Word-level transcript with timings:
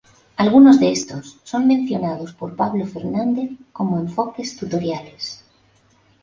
Algunos 0.43 0.79
de 0.79 0.89
estos, 0.91 1.37
son 1.43 1.67
mencionados 1.67 2.33
por 2.33 2.55
Pablo 2.55 2.87
Fernandez 2.87 3.51
como 3.71 3.99
'Enfoques 3.99 4.57
tutoriales'. 4.57 5.43